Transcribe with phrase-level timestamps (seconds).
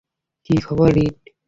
[0.45, 1.15] কী খবর, রীড?